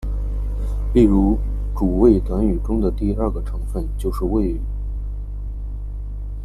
[0.95, 1.37] 例如
[1.77, 4.59] 主谓短语中的第二个成分就是谓语。